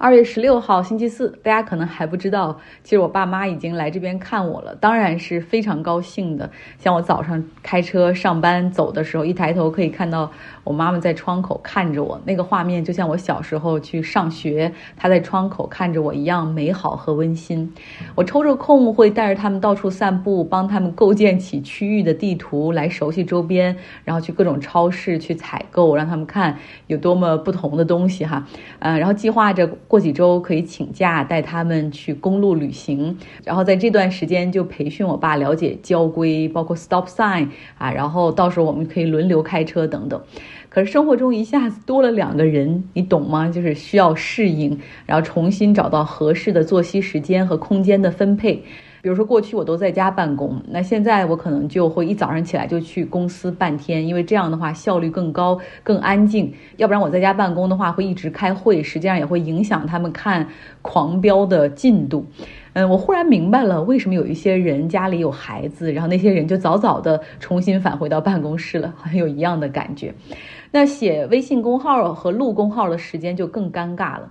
[0.00, 6.48] 二月十六号星期四，大家可能还不知道，其实我爸妈已经来这边看我了，当然是非常高兴的。
[6.78, 10.30] 像我早上开车上班走的时候，一抬头可以看到
[10.62, 17.74] 我妈妈在窗口看着我，那个画面就像我小时候去上学，她在窗口看着我一样美好和温馨。
[18.14, 26.56] 我抽着空会带着他们到处散步，帮他们构建起区域的地图，来熟悉周边，然后去各种超市去采购，让他们看
[26.86, 28.46] 有多么不同的东西哈。
[28.78, 29.68] 呃，然后计划着。
[29.88, 37.48] 过几周可以请假带他们去公路旅行，然后在这段时间就培训我爸了解交规，包括 stop sign
[37.78, 40.20] 啊，然后到时候我们可以轮流开车等等。
[40.68, 43.48] 可是生活中一下子多了两个人，你懂吗？
[43.48, 48.62] 就是需要适应，然后重新找到合适的作息时间和空间的分配。
[49.00, 56.52] 比如说，过去我都在家办公，那现在我可能就会一早上起来就去公司半天，因为这样的话效率更高、更安静。
[56.76, 60.46] 要不然我在家办公的话，会一直开会，实际上也会影响他们看
[60.82, 62.26] 狂飙的进度。
[62.74, 70.14] 嗯，我忽然明白了，为什么有一些人家里有孩子，然后那些人就早早的重新返回到办公室了，好像有一样的感觉。
[70.70, 74.30] 那写微信公号和录公号的时间就更尴尬了。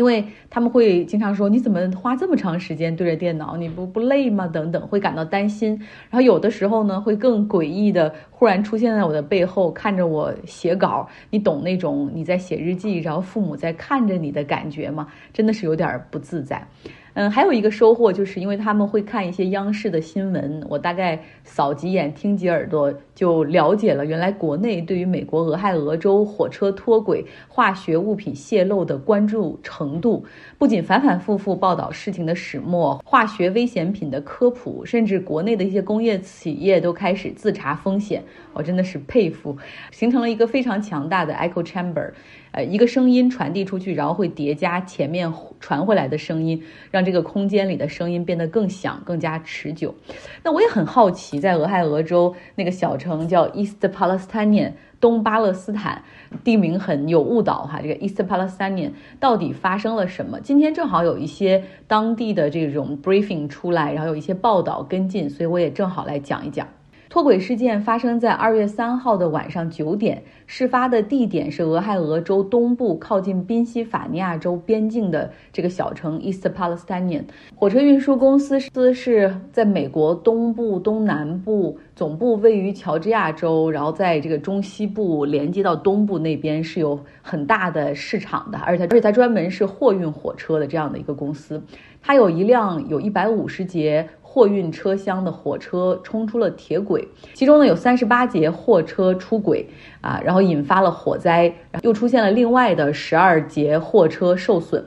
[0.00, 4.46] 因为他们会经常说你怎么花这么长时间对着电脑，你不不累吗？
[4.46, 5.78] 等等，会感到担心。
[6.08, 11.06] 然后有的时候呢，会更诡异的忽然出现在我的背后，看着我写稿。
[11.28, 15.06] 你懂那种你在写日记，然后父母在看着你的感觉吗？
[15.34, 16.66] 真的是有点不自在。
[17.14, 30.24] 嗯，还有一个收获，就是因为他们会看一些央视的新闻，我大概扫几眼、听几耳朵，就了解了原来国内对于美国俄亥俄州火车脱轨、化学物品泄漏的关注程度。
[30.56, 38.22] 不仅反反复复报道事情的始末、化学危险品的科普，甚至国内的一些工业企业都开始自查风险。
[38.52, 39.56] 我真的是佩服，
[39.90, 42.10] 形成了一个非常强大的 echo chamber。
[42.52, 49.94] 呃，一个声音传递出去，然后会叠加前面传回来的声音，让这个空间里的声音变得更响、更加持久。
[50.42, 56.02] 那我也很好奇，在俄亥俄州那个小城叫 East Palestine，东巴勒斯坦，
[56.42, 57.78] 地名很有误导哈。
[57.80, 60.40] 这个 East Palestine 到底发生了什么？
[60.40, 66.66] 今天正好有一些当地的这种 briefing 出来，然后有一些报道跟进，所以我也正好来讲一讲。
[67.10, 77.24] 脱轨事件发生在二月三号的晚上九点，事发的地点是俄亥俄州东部靠近宾夕法尼亚州边境的这个小城 East Palestine。
[77.56, 78.60] 火车运输公司
[78.94, 91.60] 是在美国东部、东南部，总部位于乔治亚州，然后在这个中西部连接到东部那边是有很大的市场的，而且它而且它专门是货运火车的这样的一个公司，
[92.00, 94.08] 它有一辆有一百五十节。
[94.32, 99.68] 货运车厢的火车冲出了铁轨，其中呢有三十八节货车出轨
[100.00, 101.52] 啊，然后引发了火灾，
[101.82, 104.84] 又出现了另外的十二节货车受损。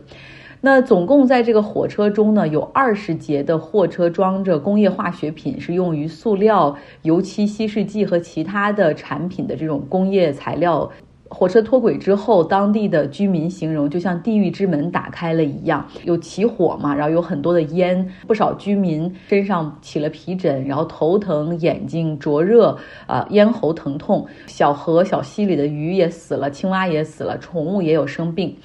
[0.62, 10.90] 那总共在这个火车中呢，有二十节的货车装着工业化学品，是用于塑料、油漆、稀释剂和其他的产品的这种工业材料。
[11.34, 22.78] 火车脱轨之后，当地的居民形容就像地狱之门打开了一样，有起火嘛，然后有很多的烟，不少居民身上起了皮疹，然后头疼、眼睛灼热，
[23.08, 28.56] 啊，咽喉疼痛，小河、小溪里的鱼也死了，青蛙也死了，宠物也有生病。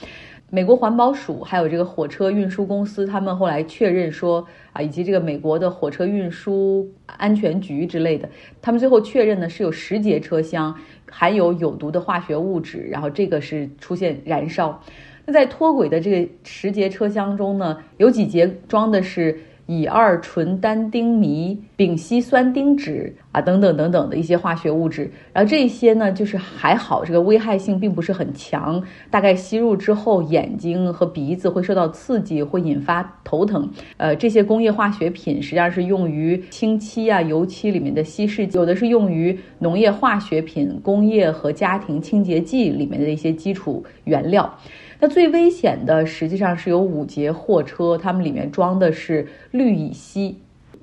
[0.50, 8.28] 美国环保署还有这个火车运输公司，他们后来确认说啊，以及这个美国的火车运输安全局之类的，
[8.62, 10.74] 他们最后确认呢是有十节车厢
[11.10, 14.82] 含有有毒的化学物质，然后这个是出现燃烧。
[15.26, 19.38] 那在脱轨的这个十节车厢中呢，有几节装的是。
[19.70, 33.68] 乙二醇单丁醚、丙烯酸丁酯啊，等等等等的一些化学物质，然后这些呢，就是还好，这个危害性并不是很强，大概吸入之后，眼睛和鼻子会受到刺激，会引发头疼。
[33.98, 44.50] 呃，这些工业化学品实际上是用于清漆啊、油漆里面的稀释剂，有的是用于农业化学品、工业和家庭清洁剂里面的一些基础原料。
[44.98, 50.34] 那最危险的实际上是有五节货车，它们里面装的是氯乙烯。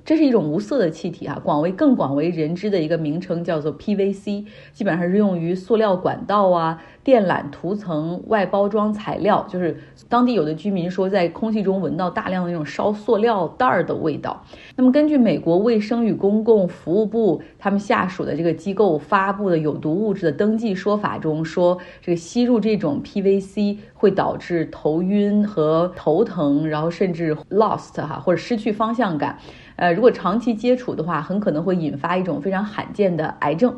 [0.06, 9.44] 这是一种无色的气体哈，广为更广为人知的一个名称叫做 PVC，基本上是用于塑料管道啊、电缆涂层、外包装材料。
[9.50, 9.76] 就是
[10.08, 14.40] 当地有的居民说，在空气中闻到大量的那种烧塑料袋儿的味道。
[14.76, 29.36] 那么，根据美国卫生与公共服务部他们下属的这个机构发布的有毒物质的登记说法中说，这个吸入这种 PVC 会导致头晕和头疼，然后甚至 lost 哈或者失去方向感。
[29.76, 33.76] 呃，如果长期接触的话，很可能会引发一种非常罕见的癌症。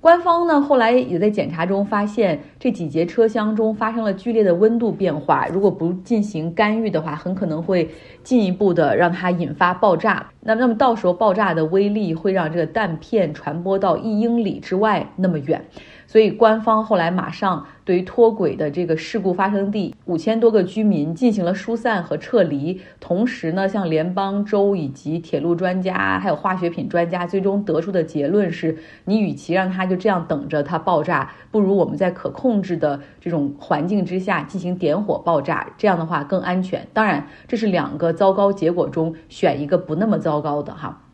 [0.00, 7.88] 官方呢后来也在检查中发现，这几节车厢中发生了剧烈的温度变化，如果不进行干预的话，很可能会
[8.24, 10.26] 进一步的让它引发爆炸。
[10.40, 15.64] 那那么到时候爆炸的威力会让这个弹片传播到一英里之外那么远。
[16.12, 28.76] 所以，官方后来马上对于脱轨的这个事故发生地五千多个居民进行了疏散和撤离，同时呢，像联邦、州以及铁路专家还有化学品专家最终得出的结论是：
[29.06, 36.86] 你与其让它就这样等着它爆炸，不如我们在可控制的这种环境之下进行点火爆炸，这样的话更安全。
[36.92, 41.04] 当然，这是两个糟糕结果中选一个不那么糟糕的哈。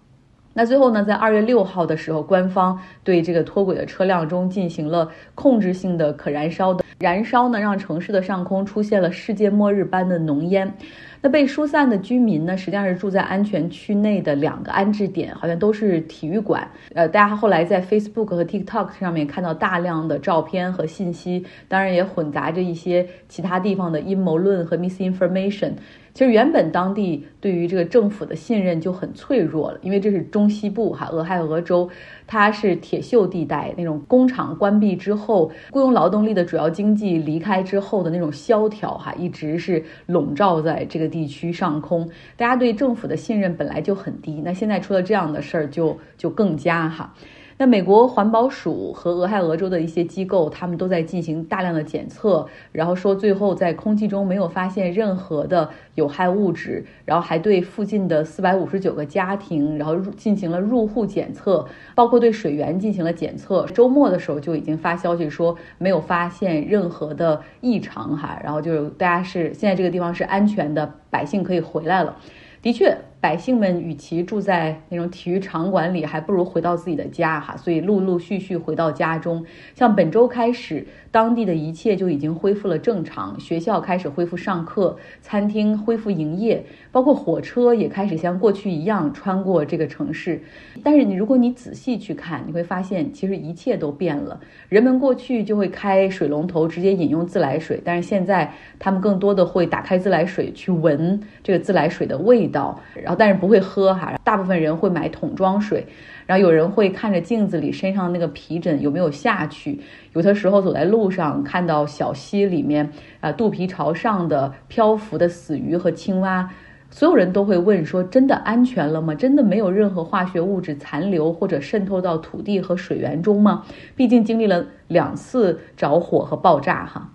[0.58, 10.74] 那最后呢，在二月六号的时候，官方对这个脱轨的车辆中进行了控制性的可燃烧的燃烧呢，让城市的上空出现了世界末日般的浓烟。
[11.20, 16.68] 那被疏散的居民呢，实际上是住在安全区内的两个安置点，好像都是体育馆。
[16.92, 25.74] 呃，大家后来在 Facebook 和 TikTok 上面看到大量的照片和信息，当然也混杂着一些其他地方的阴谋论和 misinformation。
[26.18, 31.88] 其实原本当地对于这个政府的信任就很脆弱了，因为这是中西部哈，俄亥俄州，
[32.26, 47.14] 它是铁锈地带，那种工厂关闭之后，雇佣劳动力的主要经济离开之后的那种萧条哈，一直是笼罩在这个地区上空，大家对政府的信任本来就很低，那现在出了这样的事儿就就更加哈。
[47.60, 61.66] 那美国环保署和俄亥俄州的一些机构，他们都在进行大量的检测，然后说最后在空气中没有发现任何的有害物质，然后还对附近的四百五十九个家庭，然后进行了入户检测，
[61.96, 63.66] 包括对水源进行了检测。
[63.74, 72.16] 周末的时候就已经发消息说没有发现任何的异常哈，然后就是大家是现在这个地方是安全的，百姓可以回来了。
[72.62, 72.96] 的确。
[73.20, 77.56] 百姓们与其住在那种体育场馆里，还不如回到自己的家哈。
[77.56, 79.44] 所以陆陆续续回到家中。
[79.74, 90.40] 像本周开始，当地的一切就已经恢复了正常，学校开始恢复上课，餐厅恢复营业，包括火车也开始像过去一样穿过这个城市。
[90.84, 94.38] 但是你如果你仔细去看，你会发现其实一切都变了。
[94.68, 102.80] 人们过去就会开水龙头直接饮用自来水，但是现在他们更多的会打开自来水去闻这个自来水的味道。
[103.08, 105.86] 然后，但是不会喝哈，大部分人会买桶装水，
[106.26, 109.80] 然后有人会看着镜子里身上那个皮疹有没有下去，
[110.12, 116.50] 有的时候走在路上看到小溪里面啊肚皮朝上的漂浮的死鱼和青蛙，
[116.90, 119.14] 所有人都会问说：真的安全了吗？
[119.14, 123.64] 真的没有任何化学物质残留或者渗透到土地和水源中吗？
[123.96, 127.10] 毕竟经历了两次着火和爆炸哈。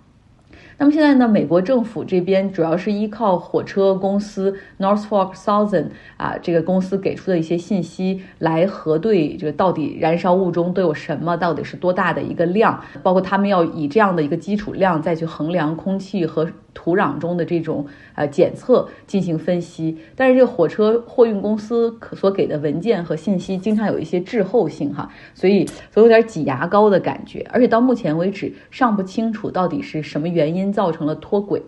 [0.76, 1.28] 那么现在呢？
[1.28, 5.86] 美国政府这边主要是依靠火车公司 northfolk Southern
[6.16, 16.48] 啊，这个公司给出的一些信息来核对这个到底燃烧物中都有什么，到底是多大的一个量，包括他们要以这样的一个基础量再去衡量空气和。
[16.74, 31.62] 土壤中的这种呃检测进行分析，但是这个火车货运公司可所给的文件和信息经常有一些滞后性哈，所以所以有点挤牙膏的感觉，而且到目前为止尚不清楚到底是什么原因造成了脱轨。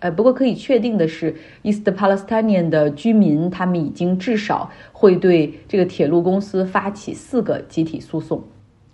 [0.00, 8.42] 呃，不过可以确定的是，East Palestinian 的居民他们已经至少会对这个铁路公司发起四个集体诉讼，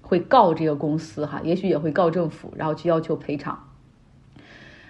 [0.01, 3.59] 会告这个公司哈，也许也会告政府，然后去要求赔偿。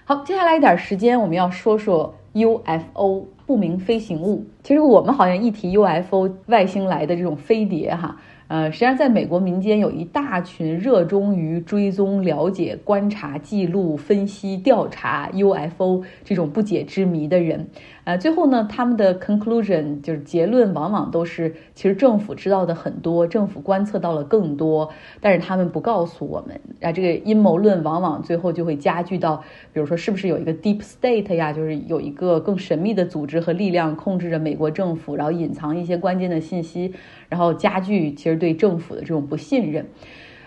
[0.07, 4.45] 好，接下来一点时间，我们要说说 UFO 不明飞行物。
[4.63, 8.15] 其实我们好像一提 UFO 外星来的这种飞碟，哈。
[8.47, 17.69] 呃，实际上，在美国民间有一大群热衷于追踪、了解、观察、记录、分析、调查 UFO 这种不解之谜的人。
[18.05, 24.91] 呃，最后呢，他们的 conclusion 就是结论，往往都是其实政府知道的很多，政府观测到了更多，
[25.23, 26.61] 但是他们不告诉我们。
[26.83, 29.43] 啊，这个阴谋论往往最后就会加剧到，
[29.73, 36.93] 比如说是不是有一个 deep state 呀，就是有一个更神秘的组织和力量控制着美国政府，然后隐藏一些关键的信息。
[37.31, 39.85] 然后加剧其实对政府的这种不信任，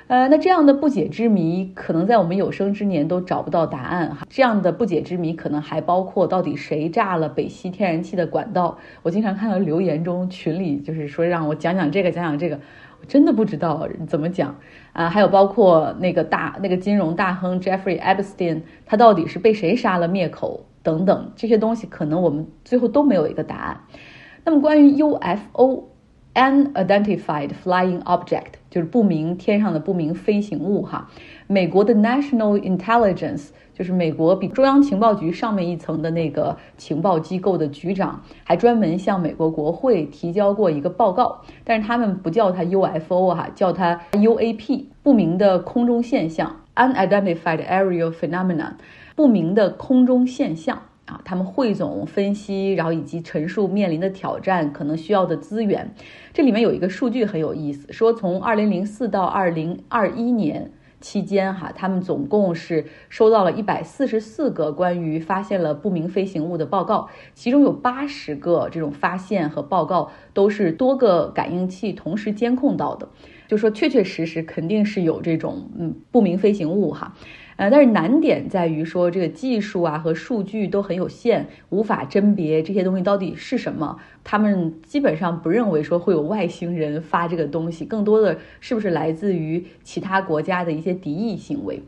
[0.07, 4.25] 呃，那这样的不解之谜可能在我们有生之年都找不到答案哈。
[4.29, 8.77] 这样的不解之谜可能还包括到底谁炸了北溪天然气的管道？
[9.03, 12.57] 我经常看到留言中群里就是说让我讲讲这个讲讲这个，
[13.01, 14.55] 我真的不知道怎么讲
[14.93, 15.09] 啊。
[15.09, 23.81] 还有包括那个大那个金融大亨 Jeffrey Epstein，他到底是被谁杀了灭口等等这些东西，可能我们最后都没有一个答案。
[24.45, 25.89] 那么关于 UFO。
[26.37, 31.09] Unidentified flying object，就是不明天上的不明飞行物哈。
[31.47, 48.73] 美国的 National Intelligence，就是美国比中央情报局上面一层的那个情报机构的局长，还专门向美国国会提交过一个报告，但是他们不叫它 UFO 哈，叫它 UAP，不明的空中现象 （unidentified aerial phenomenon），
[49.15, 50.83] 不明的空中现象。
[51.07, 55.95] 啊，他们汇总分析，然后以及陈述面临的挑战，可能需要的资源。
[56.33, 73.07] 这里面有一个数据很有意思，说从二零零四到二零二一年期间，哈，他们总共是收到了一百四十四个关于发现了不明飞行物的报告，其中有八十个这种发现和报告都是多个感应器同时监控到的，
[73.47, 77.15] 就说确确实实肯定是有这种嗯不明飞行物哈。
[77.57, 83.97] 呃，但是难点在于说这个技术啊和数据都很有限，无法甄别这些东西到底是什么。
[84.23, 91.81] 他们基本上不认为说会有外星人发这个东西，更多的是不是来自于其他国家的一些敌意行为。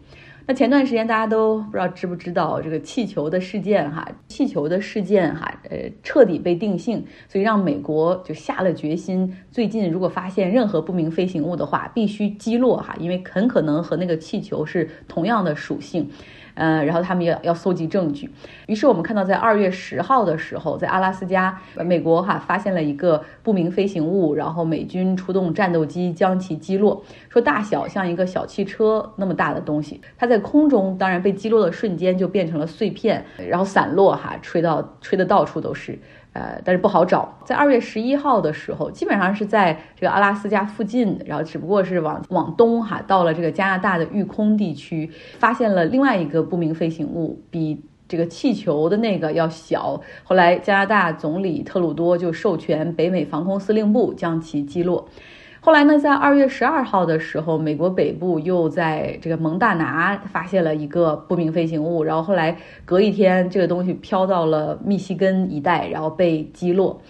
[0.49, 16.09] 那前段时间大家都不知道知不知道这个气球的事件哈，气球的事件哈，呃，彻底被定性，所以让美国就下了决心，最近如果发现任何不明飞行物的话，必须击落哈，因为很可能和那个气球是同样的属性。
[16.59, 18.29] 嗯，然后他们要要搜集证据，
[18.67, 35.97] 于是我们看到，在二月十号的时候，在阿拉斯加，美国哈发现了一个不明飞行物，然后美军出动战斗机将其击落，说大小像一个小汽车那么大的东西，它在空中当然被击落的瞬间就变成了碎片，然后散落哈，吹到吹的到处都是。
[36.33, 37.37] 呃，但是不好找。
[37.43, 45.09] 在二月十一号的时候，基本上是在这个阿拉斯加附近，然后只不过是往往东哈，到了这个加拿大的育空地区，
[45.39, 49.99] 发现了另外一个不明飞行物，比这个气球的那个要小。
[50.23, 55.07] 后来加拿大总理特鲁多就授权北美防空司令部将其击落。
[55.61, 67.01] 后来呢，在二月十二号的时候，美国北部又在这个蒙大拿发现了一个不明飞行物，然后后来隔一天，这个东西飘到了密西根一带，然后被击落。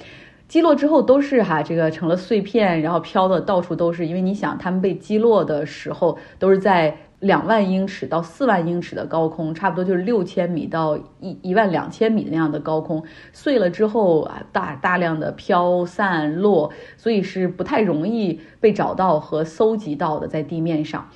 [0.48, 4.08] 击落之后都是哈，这个成了碎片，然后飘的到处都是。
[4.08, 6.98] 因为你想，他们被击落的时候都是在。
[7.19, 21.09] 两万英尺到四万英尺的高空，差不多就是六千米到一一万两千米那样的高空，碎了之后啊，大大量的飘散落，所以是不太容易被找到和搜集到的，在地面上。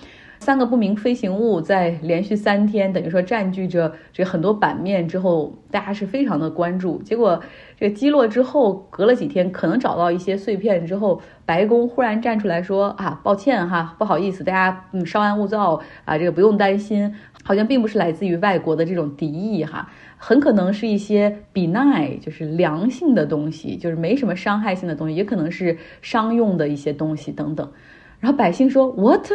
[0.43, 7.01] 三个不明飞行物在连续三天，等于说占据着这很多版面之后，大家是非常的关注。
[7.01, 7.41] 结果
[7.77, 27.71] 这个击落之后，隔了几天，可能找到一些碎片之后，白宫忽然站出来说啊，抱歉哈，不好意思，大家嗯稍安勿躁啊，这个不用担心，好像并不是来自于外国的这种敌意哈，很可能是一些 benign，就是良性的东西，就是没什么伤害性的东西，也可能是商用的一些东西等等。
[28.19, 29.29] 然后百姓说 what？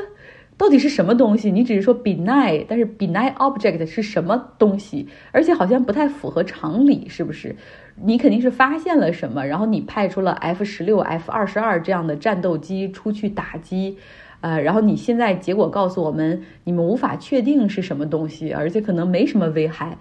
[0.59, 1.53] 到底是什么东西？
[1.53, 5.07] 你只是说 benign，但是 benign object 是什么东西？
[5.31, 7.55] 而且好像不太符合常理，是不是？
[7.95, 13.97] 你肯定是发现了什么，然后你派出了 F 十六、F 二十二这样的战斗机出去打击，
[14.41, 19.97] 呃，然后你现在结果告诉我们，你们无法确定是什么东西，而且可能没什么危害。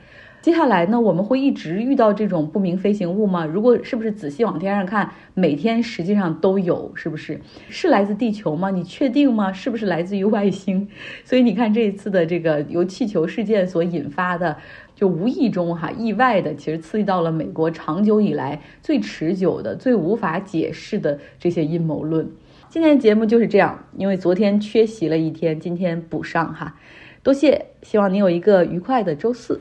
[0.47, 3.45] 接下来呢，我们会一直遇到这种不明飞行物吗？
[3.45, 7.41] 如果是不是仔细往天上看，每天实际上都有，是不是？
[7.67, 8.69] 是来自地球吗？
[8.69, 9.51] 你确定吗？
[9.51, 10.87] 是不是来自于外星？
[11.25, 14.55] 所以你看这一次的这个由气球事件所引发的，
[14.95, 22.25] 就无意中哈意外的，其实刺激到了美国长久以来最持久的、最无法解释的这些阴谋论。
[22.69, 26.77] 今天的节目就是这样，因为昨天缺席了一天，今天补上哈，
[27.21, 29.59] 多谢，希望你有一个愉快的周四。